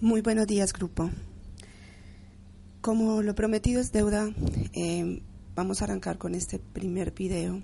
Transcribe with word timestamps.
Muy 0.00 0.20
buenos 0.20 0.46
días, 0.46 0.72
grupo. 0.72 1.10
Como 2.80 3.20
lo 3.20 3.34
prometido 3.34 3.80
es 3.80 3.90
deuda, 3.90 4.30
eh, 4.72 5.22
vamos 5.56 5.82
a 5.82 5.86
arrancar 5.86 6.18
con 6.18 6.36
este 6.36 6.60
primer 6.60 7.10
video, 7.10 7.60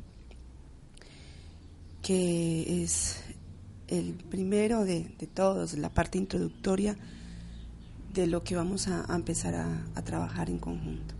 que 2.02 2.82
es 2.82 3.20
el 3.86 4.14
primero 4.14 4.84
de, 4.84 5.04
todos, 5.32 5.78
la 5.78 5.94
parte 5.94 6.18
introductoria 6.18 6.96
de 8.12 8.26
lo 8.26 8.42
que 8.42 8.56
vamos 8.56 8.88
a, 8.88 9.06
empezar 9.14 9.54
a, 9.54 10.02
trabajar 10.02 10.50
en 10.50 10.58
conjunto. 10.58 11.14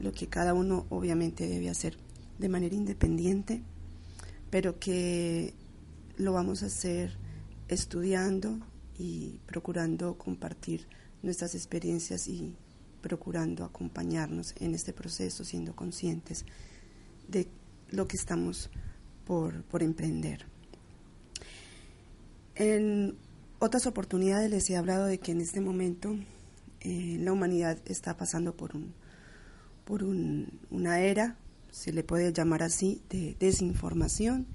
Lo 0.00 0.10
que 0.10 0.26
cada 0.26 0.52
uno 0.52 0.84
obviamente 0.88 1.46
debe 1.46 1.70
hacer 1.70 1.96
de 2.40 2.48
manera 2.48 2.74
independiente, 2.74 3.62
pero 4.50 4.80
que 4.80 5.54
lo 6.16 6.32
vamos 6.32 6.64
a 6.64 6.66
hacer 6.66 7.16
estudiando 7.68 8.58
y 9.00 9.40
procurando 9.46 10.18
compartir 10.18 10.86
nuestras 11.22 11.54
experiencias 11.54 12.28
y 12.28 12.54
procurando 13.00 13.64
acompañarnos 13.64 14.54
en 14.60 14.74
este 14.74 14.92
proceso, 14.92 15.42
siendo 15.42 15.74
conscientes 15.74 16.44
de 17.26 17.48
lo 17.88 18.06
que 18.06 18.18
estamos 18.18 18.68
por, 19.24 19.64
emprender. 19.82 20.44
En 22.56 23.16
otras 23.58 23.86
oportunidades 23.86 24.50
les 24.50 24.68
he 24.68 24.76
hablado 24.76 25.06
de 25.06 25.16
que 25.16 25.32
en 25.32 25.40
este 25.40 25.62
momento 25.62 26.14
eh, 26.80 27.16
la 27.20 27.32
humanidad 27.32 27.78
está 27.86 28.18
pasando 28.18 28.54
por, 28.54 28.76
un, 28.76 28.92
por 29.86 30.02
una 30.02 31.00
era, 31.00 31.38
se 31.70 31.90
le 31.90 32.04
puede 32.04 32.34
llamar 32.34 32.62
así, 32.62 33.00
de 33.08 33.34
desinformación, 33.40 34.46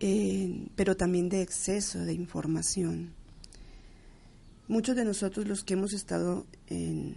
eh, 0.00 0.68
pero 0.76 0.98
también 0.98 1.30
de 1.30 1.40
exceso 1.40 2.00
de 2.00 2.12
información. 2.12 3.16
Muchos 4.68 4.96
de 4.96 5.04
nosotros 5.06 5.48
los 5.48 5.64
que 5.64 5.72
hemos 5.72 5.94
estado 5.94 6.46
en, 6.66 7.16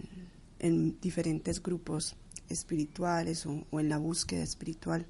diferentes 1.02 1.62
grupos 1.62 2.16
espirituales 2.48 3.44
o, 3.44 3.66
en 3.78 3.90
la 3.90 3.98
búsqueda 3.98 4.42
espiritual 4.42 5.04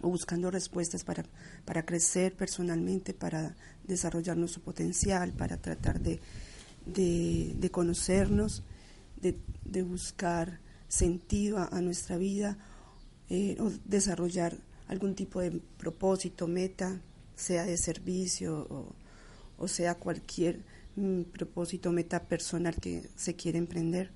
o 0.00 0.10
buscando 0.10 0.52
respuestas 0.52 1.02
para, 1.02 1.24
para 1.64 1.84
crecer 1.84 2.36
personalmente, 2.36 3.14
para 3.14 3.56
desarrollar 3.82 4.36
nuestro 4.36 4.62
potencial, 4.62 5.32
para 5.32 5.56
tratar 5.56 5.98
de, 6.00 6.20
de, 6.86 7.70
conocernos, 7.72 8.62
de, 9.20 9.82
buscar 9.82 10.60
sentido 10.86 11.58
a, 11.58 11.80
nuestra 11.80 12.16
vida 12.16 12.58
eh, 13.28 13.56
o 13.58 13.72
desarrollar 13.86 14.56
algún 14.86 15.16
tipo 15.16 15.40
de 15.40 15.60
propósito, 15.78 16.46
meta, 16.46 17.00
sea 17.34 17.64
de 17.64 17.76
servicio 17.76 18.68
o, 18.70 18.94
o 19.58 19.66
sea 19.66 19.96
cualquier 19.96 20.60
propósito, 21.32 21.92
meta 21.92 22.24
personal 22.24 22.76
que 22.76 23.08
se 23.16 23.34
quiere 23.34 23.58
emprender. 23.58 24.10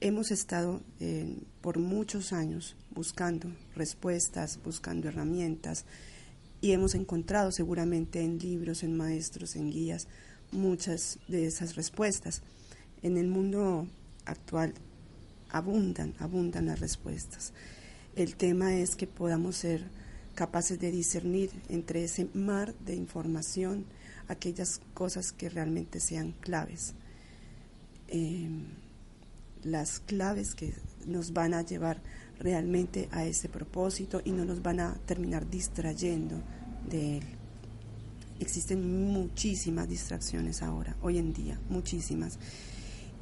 Hemos 0.00 0.30
estado 0.30 0.82
eh, 1.00 1.38
por 1.60 1.78
muchos 1.78 2.32
años 2.32 2.76
buscando 2.90 3.50
respuestas, 3.74 4.60
buscando 4.62 5.08
herramientas 5.08 5.86
y 6.60 6.72
hemos 6.72 6.94
encontrado 6.94 7.52
seguramente 7.52 8.22
en 8.22 8.38
libros, 8.38 8.82
en 8.82 8.96
maestros, 8.96 9.56
en 9.56 9.70
guías, 9.70 10.08
muchas 10.52 11.18
de 11.28 11.46
esas 11.46 11.76
respuestas. 11.76 12.42
En 13.02 13.16
el 13.16 13.28
mundo 13.28 13.86
actual 14.24 14.74
abundan, 15.50 16.14
abundan 16.18 16.66
las 16.66 16.80
respuestas. 16.80 17.52
El 18.16 18.36
tema 18.36 18.74
es 18.74 18.96
que 18.96 19.06
podamos 19.06 19.56
ser 19.56 19.84
capaces 20.34 20.78
de 20.78 20.90
discernir 20.90 21.50
entre 21.68 22.04
ese 22.04 22.28
mar 22.34 22.74
de 22.84 22.94
información, 22.94 23.84
aquellas 24.28 24.80
cosas 24.94 25.32
que 25.32 25.48
realmente 25.48 26.00
sean 26.00 26.32
claves. 26.40 26.94
Em, 28.08 28.64
las 29.62 30.00
claves 30.00 30.54
que 30.54 30.74
nos 31.06 31.32
van 31.32 31.54
a 31.54 31.62
llevar 31.62 32.00
realmente 32.38 33.08
a 33.12 33.24
ese 33.24 33.48
propósito 33.48 34.20
y 34.24 34.32
no 34.32 34.44
nos 34.44 34.62
van 34.62 34.80
a 34.80 34.94
terminar 35.06 35.48
distrayendo 35.48 36.36
de 36.88 37.18
él. 37.18 37.24
Existen 38.40 39.10
muchísimas 39.12 39.88
distracciones 39.88 40.62
ahora, 40.62 40.96
hoy 41.02 41.18
en 41.18 41.32
día, 41.32 41.58
muchísimas. 41.70 42.38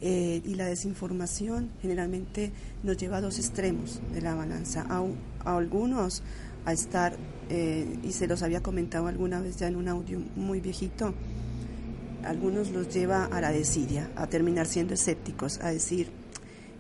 Eh, 0.01 0.43
y 0.45 0.55
la 0.57 0.67
desinformación 0.67 1.71
generalmente 1.81 2.51
nos 2.83 2.97
lleva 2.97 3.19
a 3.19 3.21
dos 3.21 3.39
extremos 3.39 4.01
de 4.13 4.21
la 4.21 4.35
balanza. 4.35 4.85
A, 4.89 5.05
a 5.45 5.57
algunos 5.57 6.25
a 6.65 6.73
estar, 6.73 7.17
eh, 7.49 7.99
y 8.03 8.13
se 8.13 8.27
los 8.27 8.43
había 8.43 8.63
comentado 8.63 9.07
alguna 9.07 9.41
vez 9.41 9.57
ya 9.57 9.69
en 9.69 9.77
un 9.77 9.89
audio 9.89 10.21
muy 10.37 10.61
viejito, 10.61 11.15
algunos 12.25 12.71
los 12.71 12.93
lleva 12.93 13.25
a 13.27 13.41
la 13.41 13.51
desidia, 13.51 14.11
a 14.15 14.29
terminar 14.29 14.67
siendo 14.67 14.95
escépticos, 14.95 15.61
a 15.61 15.71
decir, 15.71 16.11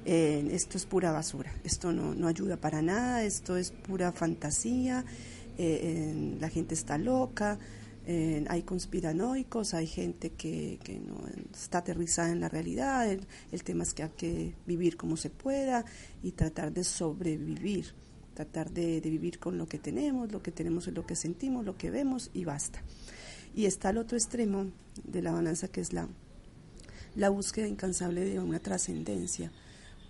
eh, 0.04 0.48
esto 0.52 0.78
es 0.78 0.86
pura 0.86 1.10
basura, 1.12 1.52
esto 1.64 1.92
no, 1.92 2.14
no, 2.14 2.28
ayuda 2.28 2.56
para 2.56 2.80
nada, 2.80 3.24
esto 3.24 3.56
es 3.56 3.70
pura 3.70 4.12
fantasía, 4.12 5.04
eh, 5.58 6.36
la 6.40 6.48
gente 6.48 6.74
está 6.74 6.98
loca, 6.98 7.58
hay 8.48 8.62
conspiranoicos, 8.62 9.74
hay 9.74 9.86
gente 9.86 10.30
que, 10.30 10.80
que, 10.82 10.98
no 10.98 11.24
está 11.54 11.78
aterrizada 11.78 12.32
en 12.32 12.40
la 12.40 12.48
realidad, 12.48 13.08
el, 13.08 13.28
el 13.52 13.62
tema 13.62 13.84
es 13.84 13.94
que 13.94 14.02
hay 14.02 14.10
que 14.16 14.54
vivir 14.66 14.96
como 14.96 15.16
se 15.16 15.30
pueda 15.30 15.84
y 16.20 16.32
tratar 16.32 16.72
de 16.72 16.82
sobrevivir 16.82 17.94
tratar 18.34 18.70
de, 18.70 19.00
vivir 19.00 19.38
con 19.38 19.58
lo 19.58 19.66
que 19.66 19.78
tenemos, 19.78 20.32
lo 20.32 20.42
que 20.42 20.52
tenemos 20.52 20.88
es 20.88 20.94
lo 20.94 21.06
que 21.06 21.16
sentimos, 21.16 21.64
lo 21.64 21.76
que 21.76 21.90
vemos 21.90 22.30
y 22.34 22.44
basta. 22.44 22.82
Y 23.54 23.66
está 23.66 23.90
el 23.90 23.98
otro 23.98 24.16
extremo 24.16 24.70
de 25.04 25.22
la 25.22 25.32
balanza 25.32 25.68
que 25.68 25.80
es 25.80 25.92
la, 25.92 26.08
la 27.14 27.28
búsqueda 27.28 27.68
incansable 27.68 28.24
de 28.24 28.40
una 28.40 28.60
trascendencia, 28.60 29.52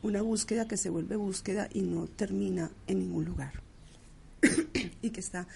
una 0.03 0.23
búsqueda 0.23 0.69
que 0.69 0.77
se 0.77 0.91
vuelve 0.91 1.17
búsqueda 1.17 1.69
y 1.73 1.83
no 1.83 2.07
termina 2.07 2.71
en 2.87 3.01
ningún 3.01 3.25
lugar. 3.25 3.63
y 5.03 5.11
que 5.11 5.21
está 5.21 5.47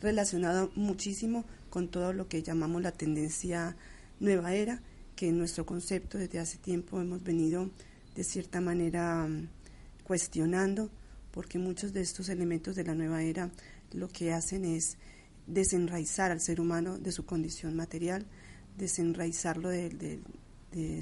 relacionada 0.00 0.68
muchísimo 0.74 1.44
con 1.70 1.88
todo 1.88 2.12
lo 2.12 2.28
que 2.28 2.42
llamamos 2.42 2.82
la 2.82 2.92
tendencia 2.92 3.76
nueva 4.20 4.54
era, 4.54 4.80
que 5.16 5.28
en 5.28 5.38
nuestro 5.38 5.64
concepto 5.66 6.18
desde 6.18 6.38
hace 6.40 6.58
tiempo 6.58 7.00
hemos 7.00 7.22
venido 7.22 7.70
de 8.14 8.24
cierta 8.24 8.60
manera 8.60 9.26
mm, 9.26 9.48
cuestionando 10.04 10.90
porque 11.34 11.58
muchos 11.58 11.92
de 11.92 12.00
estos 12.00 12.28
elementos 12.28 12.76
de 12.76 12.84
la 12.84 12.94
nueva 12.94 13.24
era 13.24 13.50
lo 13.92 14.08
que 14.08 14.32
hacen 14.32 14.64
es 14.64 14.96
desenraizar 15.48 16.30
al 16.30 16.40
ser 16.40 16.60
humano 16.60 16.96
de 16.96 17.10
su 17.10 17.26
condición 17.26 17.74
material, 17.74 18.24
desenraizarlo 18.78 19.68
de, 19.68 20.20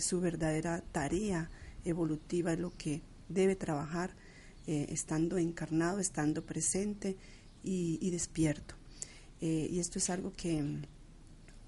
su 0.01 0.21
verdadera 0.23 0.83
tarea 0.91 1.51
evolutiva, 1.85 2.57
lo 2.57 2.73
que 2.77 3.03
debe 3.29 3.57
trabajar 3.57 4.15
eh, 4.67 4.87
estando 4.89 5.37
encarnado, 5.37 5.99
estando 5.99 6.47
presente 6.47 7.17
y, 7.63 8.11
despierto. 8.11 8.75
Eh, 9.43 9.69
y 9.71 9.81
esto 9.81 9.99
es 9.99 10.09
algo 10.09 10.33
que, 10.33 10.81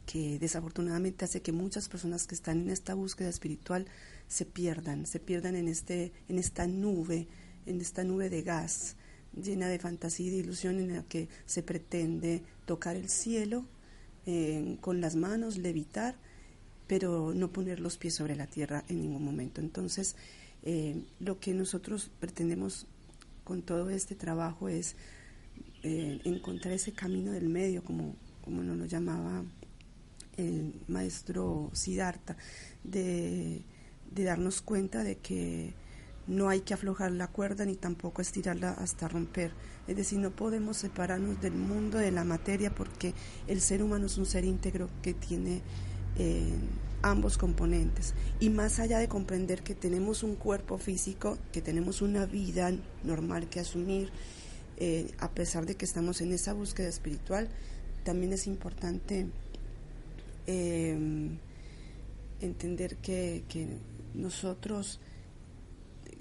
que 0.06 0.38
desafortunadamente 0.38 1.26
hace 1.26 1.42
que 1.42 1.53
muchas 1.53 1.88
personas 1.91 2.26
que 2.26 2.34
están 2.34 2.62
en 2.62 2.70
esta 2.70 2.94
búsqueda 2.94 3.28
espiritual 3.28 3.86
se 4.26 4.47
pierdan, 4.47 5.04
se 5.06 5.20
pierdan 5.20 5.54
en, 5.54 5.69
este, 5.69 6.12
en 6.28 6.38
esta 6.38 6.66
nube 6.66 7.28
en 7.66 7.80
esta 7.80 8.04
nube 8.04 8.30
de 8.30 8.42
gas 8.42 8.97
llena 9.42 9.69
de 9.69 9.78
fantasía 9.78 10.26
y 10.26 10.30
de 10.30 10.36
ilusión 10.38 10.78
en 10.78 10.94
la 10.94 11.02
que 11.02 11.28
se 11.47 11.62
pretende 11.62 12.42
tocar 12.66 12.97
el 12.97 13.08
cielo 13.08 13.64
eh, 14.26 14.78
con 14.80 15.00
las 15.00 15.16
manos, 15.16 15.58
levitar, 15.58 16.16
pero 16.86 17.32
no 17.34 17.53
poner 17.53 17.80
los 17.80 17.98
pies 17.98 18.14
sobre 18.14 18.36
la 18.36 18.47
tierra 18.47 18.84
en 18.88 19.00
ningún 19.00 19.24
momento. 19.24 19.60
Entonces, 19.60 20.16
eh, 20.62 21.03
lo 21.20 21.41
que 21.41 21.53
nosotros 21.53 22.10
pretendemos 22.20 22.86
con 23.42 23.62
todo 23.62 23.91
este 23.91 24.14
trabajo 24.14 24.69
es 24.69 24.97
eh, 25.82 26.20
encontrar 26.24 26.74
ese 26.74 26.92
camino 26.92 27.32
del 27.32 27.48
medio, 27.48 27.82
como, 27.84 28.16
como 28.42 28.62
nos 28.62 28.76
lo 28.76 28.86
llamaba 28.86 29.44
el 30.36 30.74
maestro 30.88 31.70
Siddhartha, 31.74 32.36
de, 32.83 33.62
de 34.10 34.24
darnos 34.24 34.62
cuenta 34.62 35.04
de 35.04 35.16
que 35.16 35.74
no 36.26 36.48
hay 36.48 36.60
que 36.60 36.74
aflojar 36.74 37.12
la 37.12 37.28
cuerda 37.28 37.65
ni 37.65 37.76
tampoco 37.76 38.22
estirarla 38.22 38.71
hasta 38.71 39.09
romper. 39.09 39.53
Es 39.86 39.97
decir, 39.97 40.18
no 40.18 40.30
podemos 40.30 40.78
separarnos 40.78 41.41
del 41.41 41.53
mundo 41.53 41.98
de 41.98 42.10
la 42.10 42.24
materia 42.24 42.74
porque 42.74 43.15
el 43.47 43.60
ser 43.60 43.82
humano 43.82 44.06
es 44.06 44.16
un 44.16 44.26
ser 44.26 44.44
íntegro 44.44 44.88
que 45.03 45.12
tiene 45.12 45.60
eh, 46.18 46.54
ambos 47.03 47.36
componentes. 47.36 48.15
Y 48.41 48.48
más 48.48 48.78
allá 48.78 48.98
de 48.98 49.09
comprender 49.09 49.62
que 49.62 49.74
tenemos 49.74 50.22
un 50.22 50.36
cuerpo 50.36 50.78
físico, 50.78 51.38
que 51.53 51.60
tenemos 51.60 52.00
una 52.00 52.24
vida 52.24 52.72
normal 53.03 53.48
que 53.50 53.60
asumir, 53.60 54.10
eh, 54.78 55.12
a 55.18 55.30
pesar 55.30 55.66
de 55.66 55.77
que 55.77 55.84
estamos 55.84 56.22
en 56.22 56.32
esa 56.32 56.54
búsqueda 56.54 56.88
espiritual, 56.88 57.48
también 58.04 58.32
es 58.32 58.47
importante 58.47 59.27
eh, 60.47 60.98
entender 62.41 62.97
que, 62.97 63.44
que 63.48 63.68
nosotros 64.15 65.00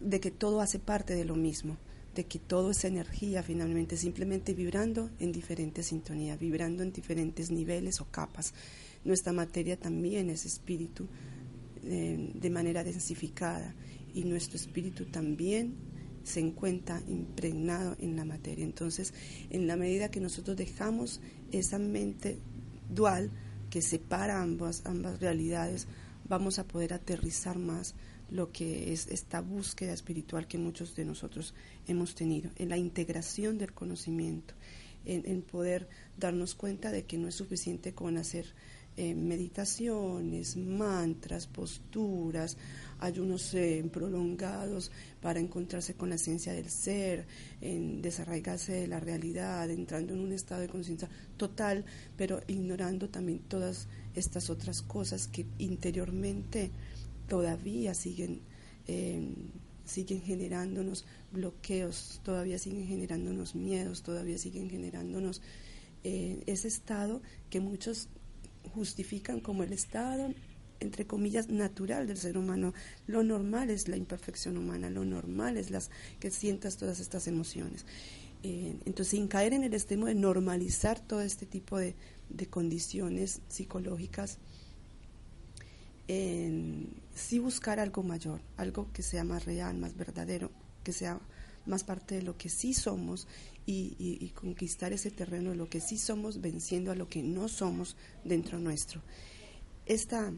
de 0.03 0.19
que 0.19 0.31
todo 0.31 0.61
hace 0.61 0.79
parte 0.79 1.15
de 1.15 1.25
lo 1.25 1.35
mismo, 1.35 1.77
de 2.15 2.25
que 2.25 2.39
todo 2.39 2.71
es 2.71 2.83
energía 2.83 3.41
finalmente, 3.41 3.97
simplemente 3.97 4.53
vibrando 4.53 5.09
en 5.19 5.31
diferentes 5.31 5.87
sintonías, 5.87 6.39
vibrando 6.39 6.83
en 6.83 6.91
diferentes 6.91 7.49
niveles 7.49 8.01
o 8.01 8.05
capas. 8.05 8.53
Nuestra 9.03 9.33
materia 9.33 9.77
también 9.77 10.29
es 10.29 10.45
espíritu, 10.45 11.07
eh, 11.83 12.31
de 12.33 12.49
manera 12.49 12.83
densificada 12.83 13.73
y 14.13 14.23
nuestro 14.25 14.57
espíritu 14.57 15.05
también 15.05 15.75
se 16.23 16.39
encuentra 16.39 17.01
impregnado 17.07 17.95
en 17.99 18.15
la 18.15 18.23
materia. 18.23 18.63
Entonces, 18.63 19.13
en 19.49 19.67
la 19.67 19.75
medida 19.75 20.09
que 20.09 20.21
nosotros 20.21 20.55
dejamos 20.55 21.19
esa 21.51 21.79
mente 21.79 22.39
dual 22.89 23.31
que 23.69 23.81
separa 23.81 24.41
ambas, 24.41 24.83
ambas 24.85 25.19
realidades, 25.19 25.87
vamos 26.29 26.59
a 26.59 26.63
poder 26.65 26.93
aterrizar 26.93 27.57
más 27.57 27.95
lo 28.33 28.51
que 28.51 28.91
es 28.91 29.07
esta 29.07 29.41
búsqueda 29.41 29.93
espiritual 29.93 30.47
que 30.47 30.57
muchos 30.57 30.95
de 30.95 31.05
nosotros 31.05 31.53
hemos 31.87 32.15
tenido, 32.15 32.49
en 32.55 32.69
la 32.69 32.77
integración 32.77 33.59
del 33.59 33.73
conocimiento, 33.73 34.55
en, 35.05 35.41
poder 35.43 35.87
darnos 36.17 36.55
cuenta 36.55 36.91
de 36.91 37.03
que 37.03 37.17
no 37.17 37.27
es 37.27 37.35
suficiente 37.35 37.93
con 37.93 38.17
hacer 38.17 38.47
eh, 38.95 39.13
meditaciones, 39.13 40.55
mantras, 40.55 41.45
posturas, 41.45 42.57
ayunos 42.99 43.53
eh, 43.53 43.87
prolongados 43.91 44.91
para 45.21 45.39
encontrarse 45.39 45.93
con 45.93 46.09
la 46.09 46.15
esencia 46.15 46.53
del 46.53 46.69
ser, 46.69 47.27
en 47.61 48.01
desarraigarse 48.01 48.71
de 48.73 48.87
la 48.87 48.99
realidad, 48.99 49.69
entrando 49.69 50.13
en 50.13 50.21
un 50.21 50.31
estado 50.31 50.61
de 50.61 50.69
conciencia 50.69 51.09
total, 51.37 51.85
pero 52.17 52.41
ignorando 52.47 53.09
también 53.09 53.39
todas 53.47 53.87
estas 54.15 54.49
otras 54.49 54.81
cosas 54.81 55.27
que 55.27 55.45
interiormente 55.59 56.71
todavía 57.27 57.93
siguen, 57.93 58.41
eh, 58.87 59.33
siguen 59.85 60.21
generándonos 60.21 61.05
bloqueos, 61.31 62.21
todavía 62.23 62.57
siguen 62.57 62.87
generándonos 62.87 63.55
miedos, 63.55 64.03
todavía 64.03 64.37
siguen 64.37 64.69
generándonos 64.69 65.41
eh, 66.03 66.43
ese 66.47 66.67
estado 66.67 67.21
que 67.49 67.59
muchos 67.59 68.09
justifican 68.73 69.39
como 69.39 69.63
el 69.63 69.73
estado 69.73 70.33
entre 70.83 71.07
comillas 71.07 71.49
natural 71.49 72.07
del 72.07 72.17
ser 72.17 72.37
humano. 72.37 72.73
Lo 73.07 73.23
normal 73.23 73.69
es 73.69 73.87
la 73.87 73.97
imperfección 73.97 74.57
humana, 74.57 74.89
lo 74.89 75.05
normal 75.05 75.57
es 75.57 75.71
las 75.71 75.89
que 76.19 76.29
sientas 76.29 76.77
todas 76.77 76.99
estas 76.99 77.27
emociones. 77.27 77.85
Eh, 78.43 78.75
entonces, 78.85 79.07
sin 79.07 79.27
caer 79.27 79.53
en 79.53 79.63
el 79.63 79.73
extremo 79.73 80.07
de 80.07 80.15
normalizar 80.15 80.99
todo 80.99 81.21
este 81.21 81.45
tipo 81.45 81.77
de, 81.77 81.95
de 82.29 82.47
condiciones 82.47 83.41
psicológicas, 83.47 84.37
en 86.07 87.01
sí 87.15 87.39
buscar 87.39 87.79
algo 87.79 88.03
mayor, 88.03 88.41
algo 88.57 88.91
que 88.91 89.03
sea 89.03 89.23
más 89.23 89.45
real, 89.45 89.77
más 89.77 89.95
verdadero, 89.95 90.51
que 90.83 90.91
sea 90.91 91.19
más 91.65 91.83
parte 91.83 92.15
de 92.15 92.23
lo 92.23 92.37
que 92.37 92.49
sí 92.49 92.73
somos 92.73 93.27
y, 93.65 94.29
conquistar 94.35 94.91
ese 94.91 95.11
terreno 95.11 95.51
de 95.51 95.55
lo 95.55 95.69
que 95.69 95.79
sí 95.79 95.97
somos, 95.97 96.41
venciendo 96.41 96.91
a 96.91 96.95
lo 96.95 97.07
que 97.07 97.23
no 97.23 97.47
somos 97.47 97.95
dentro 98.25 98.59
nuestro. 98.59 99.01
Esta, 99.85 100.33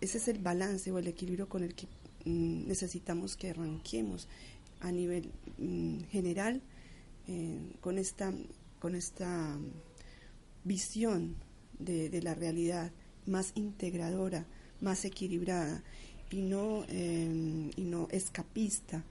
ese 0.00 0.18
es 0.18 0.28
el 0.28 0.38
balance 0.38 0.92
o 0.92 0.98
el 0.98 1.08
equilibrio 1.08 1.48
con 1.48 1.64
el 1.64 1.74
que 1.74 1.86
mm, 2.24 2.68
necesitamos 2.68 3.36
que 3.36 3.50
arranquemos 3.50 4.28
a 4.80 4.92
nivel 4.92 5.32
mm, 5.58 6.02
general 6.10 6.62
eh, 7.26 7.58
con 7.80 7.98
esta, 7.98 8.32
con 8.78 8.94
esta 8.94 9.58
visión 10.62 11.34
de 11.78 12.20
la 12.22 12.34
realidad 12.34 12.92
más 13.26 13.52
integradora, 13.54 14.46
más 14.80 15.04
equilibrada 15.04 15.82
y 16.30 16.42
no, 16.42 16.84
em, 16.88 17.70
y 17.76 17.82
no 17.82 18.08
escapista, 18.10 19.04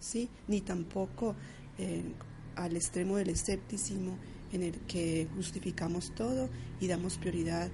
¿sí? 0.00 0.28
ni 0.48 0.60
tampoco 0.60 1.34
eh, 1.78 2.02
al 2.56 2.76
extremo 2.76 3.16
del 3.16 3.30
escepticismo 3.30 4.18
en 4.52 4.62
el 4.62 4.72
que 4.86 5.28
justificamos 5.36 6.14
todo 6.14 6.48
y 6.80 6.88
damos 6.88 7.18
prioridad 7.18 7.70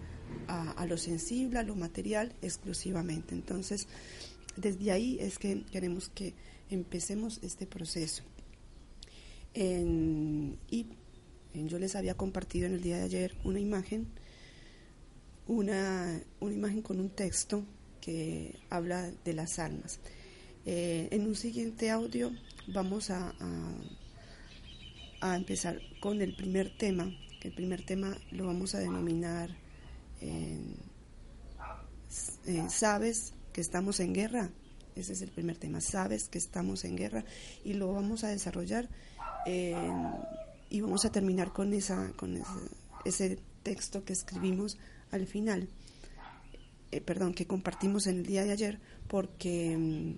a, 0.48 0.84
lo 0.86 0.98
sensible, 0.98 1.58
a 1.58 1.62
lo 1.62 1.76
material 1.76 2.34
exclusivamente. 2.42 3.34
Entonces, 3.34 3.86
desde 4.56 4.90
ahí 4.90 5.16
es 5.20 5.38
que 5.38 5.64
queremos 5.70 6.08
que 6.08 6.34
empecemos 6.70 7.40
este 7.42 7.66
proceso. 7.66 8.24
y 9.54 10.86
yo 11.54 11.78
les 11.78 11.94
había 11.94 12.14
compartido 12.14 12.66
en 12.66 12.74
el 12.74 12.82
día 12.82 12.98
de 12.98 13.04
ayer 13.04 13.36
una 13.44 13.60
imagen 13.60 14.08
una, 15.46 16.20
una 16.40 16.54
imagen 16.54 16.82
con 16.82 17.00
un 17.00 17.10
texto 17.10 17.64
que 18.00 18.58
habla 18.70 19.10
de 19.24 19.32
las 19.32 19.58
almas. 19.58 19.98
Eh, 20.66 21.08
en 21.10 21.26
un 21.26 21.34
siguiente 21.34 21.90
audio 21.90 22.32
vamos 22.68 23.10
a, 23.10 23.34
a, 25.20 25.36
empezar 25.36 25.78
con 26.00 26.22
el 26.22 26.34
primer 26.34 26.76
tema, 26.76 27.10
el 27.42 27.52
primer 27.52 27.84
tema 27.84 28.16
lo 28.30 28.46
vamos 28.46 28.74
a 28.74 28.78
denominar 28.78 29.50
eh, 30.22 30.58
¿Sabes 32.68 33.34
que 33.52 33.60
estamos 33.60 34.00
en 34.00 34.14
guerra? 34.14 34.50
Ese 34.94 35.12
es 35.12 35.22
el 35.22 35.30
primer 35.30 35.56
tema, 35.58 35.80
¿sabes 35.80 36.28
que 36.28 36.38
estamos 36.38 36.84
en 36.84 36.96
guerra? 36.96 37.24
Y 37.64 37.74
lo 37.74 37.92
vamos 37.92 38.24
a 38.24 38.28
desarrollar 38.28 38.88
y 39.46 40.80
vamos 40.80 41.04
a 41.04 41.10
terminar 41.10 41.52
con, 41.52 41.72
esa, 41.74 42.12
con 42.16 42.40
ese 43.04 43.38
texto 43.62 44.04
que 44.04 44.12
escribimos 44.12 44.78
al 45.14 45.26
final, 45.26 45.68
eh, 46.90 47.00
perdón, 47.00 47.34
que 47.34 47.46
compartimos 47.46 48.06
en 48.06 48.18
el 48.18 48.26
día 48.26 48.44
de 48.44 48.50
ayer, 48.50 48.80
porque 49.06 49.76
mm, 49.76 50.14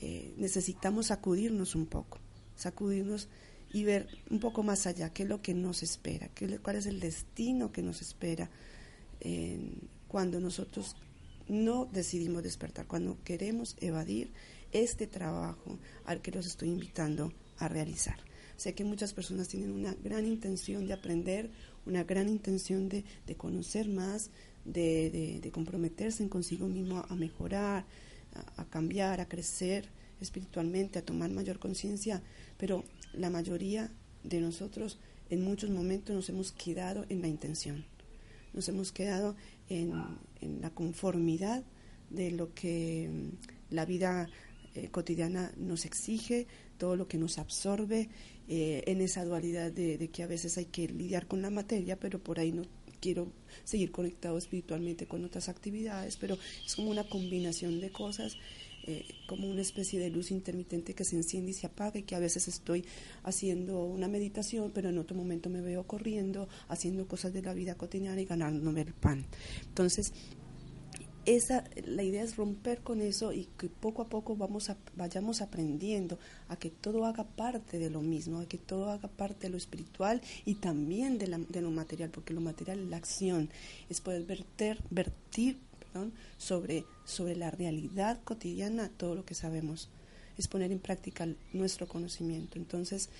eh, 0.00 0.34
necesitamos 0.38 1.06
sacudirnos 1.06 1.74
un 1.74 1.86
poco, 1.86 2.18
sacudirnos 2.56 3.28
y 3.72 3.84
ver 3.84 4.08
un 4.30 4.40
poco 4.40 4.62
más 4.62 4.86
allá 4.86 5.12
qué 5.12 5.24
es 5.24 5.28
lo 5.28 5.42
que 5.42 5.52
nos 5.54 5.82
espera, 5.82 6.28
qué, 6.34 6.58
cuál 6.58 6.76
es 6.76 6.86
el 6.86 6.98
destino 6.98 7.72
que 7.72 7.82
nos 7.82 8.00
espera 8.00 8.50
cuando 10.08 10.40
nosotros 10.40 10.96
no 11.46 11.86
decidimos 11.86 12.42
despertar, 12.42 12.88
cuando 12.88 13.22
queremos 13.22 13.76
evadir 13.80 14.32
este 14.72 15.06
trabajo 15.06 15.78
al 16.04 16.20
que 16.20 16.32
los 16.32 16.46
estoy 16.46 16.70
invitando 16.70 17.32
a 17.58 17.68
realizar. 17.68 18.18
Sé 18.56 18.74
que 18.74 18.84
muchas 18.84 19.12
personas 19.12 19.48
tienen 19.48 19.70
una 19.70 19.94
gran 19.94 20.26
intención 20.26 20.86
de 20.86 20.94
aprender 20.94 21.50
una 21.86 22.04
gran 22.04 22.28
intención 22.28 22.88
de, 22.88 23.04
de 23.26 23.34
conocer 23.36 23.88
más, 23.88 24.30
de, 24.64 25.40
de, 25.42 25.50
comprometerse 25.50 26.22
en 26.22 26.28
consigo 26.28 26.68
mismo 26.68 27.04
a, 27.08 27.14
mejorar, 27.16 27.84
a, 28.56 28.64
cambiar, 28.66 29.20
a 29.20 29.28
crecer 29.28 29.88
espiritualmente, 30.20 30.98
a 30.98 31.04
tomar 31.04 31.30
mayor 31.30 31.58
conciencia, 31.58 32.22
pero 32.58 32.84
la 33.12 33.30
mayoría 33.30 33.90
de 34.22 34.40
nosotros 34.40 34.98
en 35.30 35.42
muchos 35.42 35.70
momentos 35.70 36.14
nos 36.14 36.28
hemos 36.28 36.52
quedado 36.52 37.04
en 37.08 37.22
la 37.22 37.28
intención, 37.28 37.84
nos 38.52 38.68
hemos 38.68 38.92
quedado 38.92 39.34
en, 39.68 39.92
en 40.40 40.60
la 40.60 40.70
conformidad 40.70 41.64
de 42.10 42.30
lo 42.30 42.54
que 42.54 43.10
mm, 43.10 43.74
la 43.74 43.84
vida 43.84 44.28
eh, 44.74 44.88
cotidiana 44.90 45.52
nos 45.56 45.84
exige, 45.84 46.46
todo 46.78 46.96
lo 46.96 47.06
que 47.06 47.18
nos 47.18 47.38
absorbe, 47.38 48.08
eh, 48.48 48.82
en 48.86 49.00
esa 49.00 49.24
dualidad 49.24 49.70
de, 49.70 50.08
que 50.08 50.22
a 50.22 50.26
veces 50.26 50.56
hay 50.58 50.64
que 50.64 50.88
lidiar 50.88 51.26
con 51.26 51.42
la 51.42 51.50
materia, 51.50 51.98
pero 51.98 52.18
por 52.18 52.40
ahí 52.40 52.52
no 52.52 52.62
quiero 53.00 53.30
seguir 53.64 53.90
conectado 53.92 54.38
espiritualmente 54.38 55.06
con 55.06 55.24
otras 55.24 55.48
actividades, 55.48 56.16
pero 56.16 56.38
es 56.64 56.74
como 56.74 56.90
una 56.90 57.04
combinación 57.04 57.80
de 57.80 57.90
cosas. 57.90 58.36
Eh, 58.84 59.06
como 59.28 59.48
una 59.48 59.60
especie 59.60 60.00
de 60.00 60.10
luz 60.10 60.32
intermitente 60.32 60.92
que 60.92 61.04
se 61.04 61.14
enciende 61.14 61.52
y 61.52 61.54
se 61.54 61.68
apaga 61.68 62.00
y 62.00 62.02
que 62.02 62.16
a 62.16 62.18
veces 62.18 62.48
estoy 62.48 62.84
haciendo 63.22 63.84
una 63.84 64.08
meditación, 64.08 64.72
pero 64.74 64.88
en 64.88 64.98
otro 64.98 65.16
momento 65.16 65.48
me 65.48 65.60
veo 65.60 65.86
corriendo, 65.86 66.48
haciendo 66.66 67.06
cosas 67.06 67.32
de 67.32 67.42
la 67.42 67.54
vida 67.54 67.76
cotidiana 67.76 68.20
y 68.20 68.24
ganándome 68.24 68.80
el 68.80 68.92
pan. 68.92 69.24
Entonces, 69.68 70.12
esa, 71.24 71.64
la 71.84 72.02
idea 72.02 72.22
es 72.22 72.36
romper 72.36 72.80
con 72.80 73.00
eso 73.00 73.32
y 73.32 73.48
que 73.58 73.68
poco 73.68 74.02
a 74.02 74.08
poco 74.08 74.36
vamos 74.36 74.70
a, 74.70 74.76
vayamos 74.96 75.40
aprendiendo 75.40 76.18
a 76.48 76.56
que 76.56 76.70
todo 76.70 77.04
haga 77.06 77.24
parte 77.24 77.78
de 77.78 77.90
lo 77.90 78.02
mismo, 78.02 78.40
a 78.40 78.46
que 78.46 78.58
todo 78.58 78.90
haga 78.90 79.08
parte 79.08 79.46
de 79.46 79.50
lo 79.50 79.56
espiritual 79.56 80.20
y 80.44 80.56
también 80.56 81.18
de, 81.18 81.28
la, 81.28 81.38
de 81.38 81.60
lo 81.60 81.70
material, 81.70 82.10
porque 82.10 82.34
lo 82.34 82.40
material 82.40 82.80
es 82.80 82.88
la 82.88 82.96
acción, 82.96 83.50
es 83.88 84.00
poder 84.00 84.24
verter, 84.24 84.82
vertir 84.90 85.58
perdón, 85.78 86.12
sobre, 86.38 86.84
sobre 87.04 87.36
la 87.36 87.50
realidad 87.50 88.20
cotidiana 88.24 88.90
todo 88.96 89.14
lo 89.14 89.24
que 89.24 89.34
sabemos, 89.34 89.88
es 90.38 90.48
poner 90.48 90.72
en 90.72 90.78
práctica 90.78 91.28
nuestro 91.52 91.86
conocimiento. 91.86 92.58
Entonces, 92.58 93.10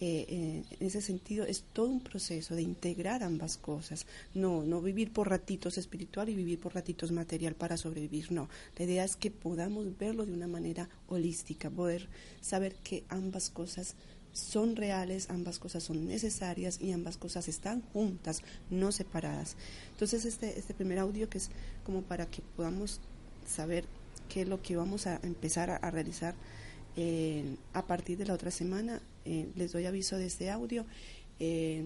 eh, 0.00 0.62
en 0.78 0.86
ese 0.86 1.00
sentido 1.00 1.44
es 1.44 1.64
todo 1.72 1.88
un 1.88 2.00
proceso 2.00 2.54
de 2.54 2.62
integrar 2.62 3.22
ambas 3.22 3.56
cosas, 3.56 4.06
no, 4.34 4.62
no 4.62 4.80
vivir 4.80 5.12
por 5.12 5.28
ratitos 5.28 5.78
espiritual 5.78 6.28
y 6.28 6.34
vivir 6.34 6.60
por 6.60 6.74
ratitos 6.74 7.10
material 7.10 7.54
para 7.54 7.76
sobrevivir, 7.76 8.30
no, 8.30 8.48
la 8.76 8.84
idea 8.84 9.04
es 9.04 9.16
que 9.16 9.30
podamos 9.30 9.98
verlo 9.98 10.24
de 10.24 10.32
una 10.32 10.46
manera 10.46 10.88
holística, 11.08 11.70
poder 11.70 12.08
saber 12.40 12.74
que 12.76 13.04
ambas 13.08 13.50
cosas 13.50 13.96
son 14.32 14.76
reales, 14.76 15.30
ambas 15.30 15.58
cosas 15.58 15.82
son 15.82 16.06
necesarias 16.06 16.80
y 16.80 16.92
ambas 16.92 17.16
cosas 17.16 17.48
están 17.48 17.82
juntas, 17.92 18.42
no 18.70 18.92
separadas. 18.92 19.56
Entonces 19.92 20.24
este, 20.24 20.58
este 20.58 20.74
primer 20.74 20.98
audio 20.98 21.28
que 21.28 21.38
es 21.38 21.50
como 21.84 22.02
para 22.02 22.26
que 22.26 22.42
podamos 22.56 23.00
saber 23.46 23.84
qué 24.28 24.42
es 24.42 24.48
lo 24.48 24.62
que 24.62 24.76
vamos 24.76 25.06
a 25.06 25.18
empezar 25.22 25.70
a 25.70 25.90
realizar 25.90 26.34
eh, 27.00 27.44
a 27.74 27.86
partir 27.86 28.18
de 28.18 28.26
la 28.26 28.34
otra 28.34 28.50
semana 28.50 29.00
eh, 29.24 29.46
les 29.54 29.70
doy 29.70 29.86
aviso 29.86 30.16
de 30.16 30.26
este 30.26 30.50
audio. 30.50 30.84
Eh, 31.38 31.80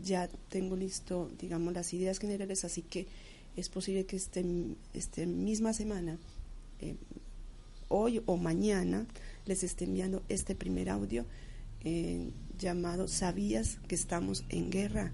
ya 0.00 0.28
tengo 0.48 0.76
listo, 0.76 1.28
digamos, 1.40 1.74
las 1.74 1.92
ideas 1.92 2.20
generales, 2.20 2.64
así 2.64 2.82
que 2.82 3.08
Es 3.56 3.68
posible 3.68 4.04
que 4.06 4.16
esta 4.16 4.40
este 4.94 5.26
misma 5.26 5.72
semana, 5.72 6.18
hoy 7.88 8.20
o 8.26 8.36
mañana, 8.36 9.06
les 9.46 9.62
esté 9.64 9.84
enviando 9.84 10.22
este 10.28 10.54
primer 10.54 10.88
audio 10.88 11.24
llamado 12.58 13.06
¿Sabías 13.08 13.78
que 13.88 13.94
estamos 13.94 14.44
en 14.50 14.70
guerra? 14.70 15.12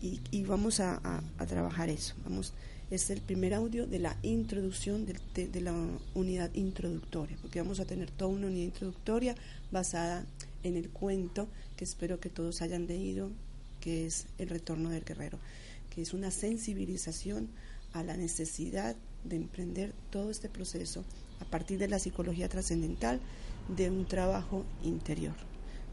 Y, 0.00 0.44
vamos 0.44 0.80
a, 0.80 1.22
trabajar 1.48 1.88
eso. 1.88 2.14
Vamos, 2.24 2.52
es 2.90 3.10
el 3.10 3.20
primer 3.20 3.52
audio 3.52 3.86
de 3.86 3.98
la 3.98 4.16
introducción 4.22 5.04
de, 5.04 5.48
de, 5.48 5.60
la 5.60 5.74
unidad 6.14 6.52
introductoria, 6.54 7.36
porque 7.42 7.60
vamos 7.60 7.80
a 7.80 7.84
tener 7.84 8.10
toda 8.10 8.30
una 8.30 8.46
unidad 8.46 8.64
introductoria 8.64 9.34
basada 9.70 10.24
en 10.62 10.76
el 10.76 10.88
cuento 10.88 11.48
que 11.76 11.84
espero 11.84 12.18
que 12.18 12.30
todos 12.30 12.62
hayan 12.62 12.86
leído, 12.86 13.30
que 13.80 14.06
es 14.06 14.26
El 14.38 14.48
retorno 14.48 14.88
del 14.88 15.04
guerrero, 15.04 15.38
que 15.90 16.00
es 16.00 16.14
una 16.14 16.30
sensibilización 16.30 17.48
a 17.92 18.02
la 18.02 18.16
necesidad 18.16 18.96
de 19.24 19.36
emprender 19.36 19.92
todo 20.10 20.30
este 20.30 20.48
proceso 20.48 21.04
a 21.40 21.44
partir 21.44 21.78
de 21.78 21.88
la 21.88 21.98
psicología 21.98 22.48
trascendental 22.48 23.20
de 23.76 23.90
un 23.90 24.06
trabajo 24.06 24.64
interior, 24.82 25.34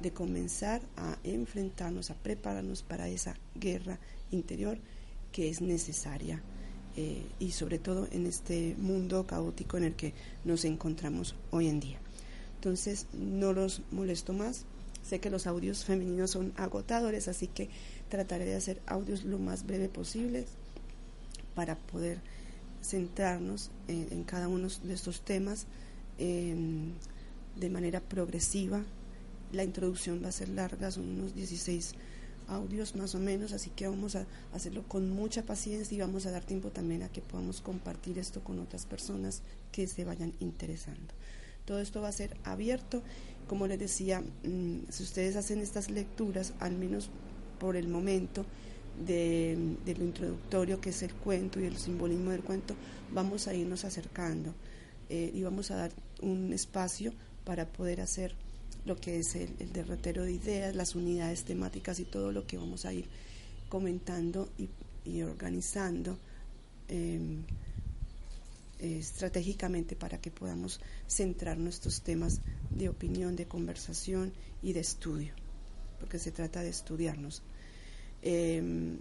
de 0.02 0.12
comenzar 0.12 0.82
a 0.96 1.18
enfrentarnos, 1.25 2.10
a 2.10 2.16
prepararnos 2.16 2.84
para 2.84 3.10
esa 3.10 3.36
guerra 3.56 4.00
interior 4.32 4.78
que 5.34 5.50
es 5.50 5.60
necesaria 5.60 6.42
eh, 6.98 7.24
y 7.40 7.52
sobre 7.52 7.78
todo 7.78 8.08
en 8.12 8.25
este 8.25 8.75
mundo 8.78 9.28
caótico 9.28 9.78
en 9.78 9.84
el 9.84 9.96
que 9.96 10.14
nos 10.46 10.64
encontramos 10.64 11.36
hoy 11.52 11.68
en 11.68 11.80
día. 11.80 12.00
Entonces 12.56 13.08
no 13.14 13.54
los 13.54 13.82
molesto 13.92 14.34
más, 14.34 14.66
sé 15.04 15.20
que 15.20 15.30
los 15.30 15.46
audios 15.46 15.84
femeninos 15.84 16.32
son 16.32 16.54
agotadores, 16.56 17.28
así 17.28 17.48
que 17.48 17.70
trataré 18.10 18.46
de 18.46 18.56
hacer 18.56 18.82
audios 18.88 19.24
lo 19.24 19.40
más 19.40 19.66
breve 19.66 19.90
posible 19.90 20.46
para 21.54 21.75
poder 21.75 22.20
centrarnos 22.82 23.72
en, 23.88 24.24
cada 24.24 24.48
uno 24.48 24.68
de 24.84 24.94
estos 24.94 25.22
temas 25.22 25.66
em, 26.18 26.94
de 27.60 27.70
manera 27.70 28.00
progresiva. 28.00 28.84
La 29.52 29.64
introducción 29.64 30.24
va 30.24 30.30
a 30.30 30.32
ser 30.32 30.50
larga, 30.50 30.92
son 30.92 31.10
unos 31.10 31.36
16 31.36 31.94
audios 32.48 32.96
más 32.96 33.16
o 33.16 33.20
menos, 33.20 33.54
así 33.54 33.70
que 33.70 33.88
vamos 33.88 34.16
a 34.16 34.25
hacerlo 34.54 34.84
con 34.88 35.10
mucha 35.10 35.44
paciencia 35.44 35.96
y 35.96 36.02
vamos 36.02 36.25
a 36.25 36.32
dar 36.32 36.44
tiempo 36.44 36.70
también 36.70 37.04
a 37.04 37.10
que 37.10 37.22
podamos 37.22 37.62
compartir 37.62 38.20
esto 38.20 38.44
con 38.44 38.60
otras 38.60 38.86
personas 38.86 39.42
que 39.72 39.88
se 39.88 40.06
vayan 40.06 40.34
interesando. 40.40 41.14
Todo 41.66 41.80
esto 41.80 42.02
va 42.02 42.10
a 42.10 42.14
ser 42.14 42.38
abierto, 42.44 43.02
como 43.48 43.68
les 43.68 43.80
decía, 43.80 44.22
mm, 44.22 44.90
si 44.90 45.04
ustedes 45.04 45.36
hacen 45.36 45.60
estas 45.60 45.90
lecturas, 45.90 46.54
al 46.60 46.75
menos 46.75 47.10
por 47.60 47.75
el 47.75 47.88
momento, 47.88 48.46
de, 49.04 49.75
lo 49.86 50.04
introductorio 50.04 50.80
que 50.80 50.90
es 50.90 51.04
el 51.04 51.14
cuento 51.14 51.60
y 51.60 51.66
el 51.66 51.78
simbolismo 51.78 52.32
del 52.32 52.44
cuento, 52.44 52.75
vamos 53.12 53.48
a 53.48 53.54
irnos 53.54 53.86
acercando 53.86 54.54
eh, 55.10 55.32
y 55.34 55.44
vamos 55.44 55.72
a 55.72 55.75
dar 55.75 55.92
un 56.22 56.54
espacio 56.54 57.14
para 57.44 57.66
poder 57.66 58.02
hacer 58.02 58.36
lo 58.86 58.96
que 58.96 59.20
es 59.20 59.36
el, 59.36 59.72
derrotero 59.74 60.24
de 60.24 60.34
ideas, 60.34 60.75
las 60.75 60.96
unidades 60.96 61.44
temáticas 61.44 62.00
y 62.00 62.06
todo 62.06 62.32
lo 62.32 62.46
que 62.46 62.58
vamos 62.58 62.86
a 62.86 62.94
ir 62.94 63.06
comentando 63.68 64.50
y, 65.06 65.22
organizando 65.22 66.18
em, 66.88 67.44
estratégicamente 68.80 69.96
para 69.96 70.20
que 70.20 70.32
podamos 70.32 70.80
centrar 71.08 71.58
nuestros 71.58 72.01
temas 72.01 72.42
de 72.70 72.89
opinión, 72.89 73.36
de 73.36 73.46
conversación 73.48 74.32
y 74.62 74.74
de 74.74 74.82
estudio, 74.82 75.34
porque 76.00 76.20
se 76.20 76.32
trata 76.32 76.62
de 76.62 76.70
estudiarnos. 76.70 77.42
Em, 78.22 78.98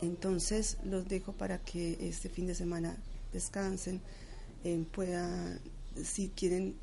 entonces 0.00 0.78
los 0.84 1.08
dejo 1.08 1.32
para 1.32 1.58
que 1.58 1.96
este 2.08 2.28
fin 2.28 2.46
de 2.46 2.54
semana 2.54 2.96
descansen, 3.32 4.00
eh, 4.64 4.84
puedan, 4.92 5.60
si 6.02 6.28
quieren 6.28 6.74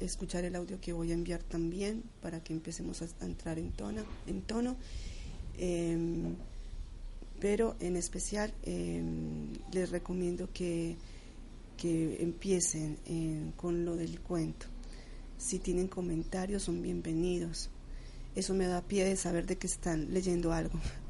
escuchar 0.00 0.44
el 0.44 0.56
audio 0.56 0.80
que 0.80 0.92
voy 0.92 1.10
a 1.10 1.14
enviar 1.14 1.42
también, 1.42 2.02
para 2.22 2.42
que 2.42 2.52
empecemos 2.52 3.02
a, 3.02 3.24
entrar 3.24 3.58
en, 3.58 3.72
tono, 3.72 4.02
en 4.26 4.42
tono. 4.42 4.76
Em, 5.58 6.34
pero 7.40 7.76
en 7.80 7.96
especial 7.96 8.52
em, 8.62 9.52
les 9.72 9.90
recomiendo 9.90 10.48
que, 10.52 10.96
que 11.76 12.22
empiecen 12.22 13.52
con 13.56 13.84
lo 13.84 13.96
del 13.96 14.20
cuento. 14.20 14.66
Si 15.38 15.58
tienen 15.58 15.88
comentarios 15.88 16.62
son 16.62 16.80
bienvenidos 16.80 17.70
eso 18.36 18.52
me 18.52 18.66
da 18.66 18.82
pie 18.82 19.06
de 19.06 19.16
saber 19.16 19.46
de 19.46 19.56
que 19.56 19.66
están 19.66 20.12
leyendo 20.12 20.52
algo. 20.52 20.78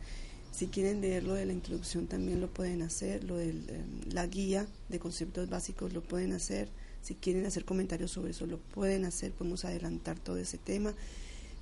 Si 0.53 0.69
quieren 0.69 1.03
leer 1.03 1.23
lo 1.25 1.35
de 1.35 1.45
la 1.45 1.53
introducción 1.53 2.07
también 2.07 2.41
lo 2.41 2.49
pueden 2.49 2.81
hacer, 2.81 3.25
lo 3.25 3.37
de 3.37 3.51
em, 3.51 4.01
la 4.11 4.27
guía 4.27 4.67
de 4.89 4.99
conceptos 4.99 5.51
básicos 5.51 5.93
lo 5.93 6.03
pueden 6.03 6.33
hacer, 6.33 6.71
si 7.07 7.15
quieren 7.15 7.47
hacer 7.47 7.65
comentarios 7.65 8.11
sobre 8.11 8.33
eso 8.33 8.47
lo 8.47 8.59
pueden 8.59 9.05
hacer, 9.05 9.31
podemos 9.31 9.65
adelantar 9.65 10.19
todo 10.19 10.39
ese 10.39 10.59
tema, 10.59 10.93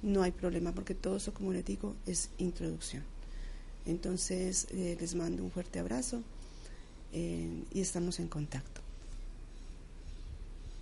no 0.03 0.23
hay 0.23 0.31
problema 0.31 0.73
porque 0.73 0.95
todo 0.95 1.17
eso, 1.17 1.35
como 1.35 1.53
les 1.53 1.67
digo, 1.67 1.95
es 2.07 2.31
introducción. 2.39 3.03
Entonces 3.85 4.69
eh, 4.71 4.97
les 4.99 5.15
mando 5.15 5.45
un 5.45 5.51
fuerte 5.51 5.79
abrazo 5.79 6.23
eh, 7.13 7.63
y 7.75 7.81
estamos 7.83 8.21
en 8.21 8.29
contacto. 8.29 8.81